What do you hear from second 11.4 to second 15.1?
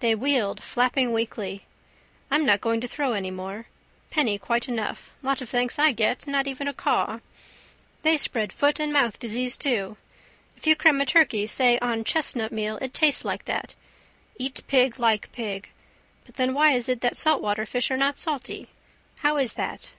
say on chestnutmeal it tastes like that. Eat pig